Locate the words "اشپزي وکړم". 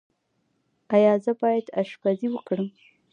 1.81-2.67